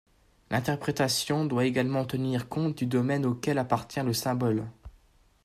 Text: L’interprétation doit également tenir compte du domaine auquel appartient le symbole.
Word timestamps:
L’interprétation 0.49 1.45
doit 1.45 1.65
également 1.65 2.05
tenir 2.05 2.49
compte 2.49 2.75
du 2.79 2.87
domaine 2.87 3.23
auquel 3.23 3.59
appartient 3.59 3.99
le 4.01 4.13
symbole. 4.13 4.63